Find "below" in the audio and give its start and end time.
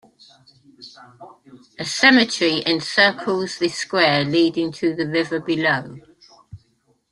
5.39-5.95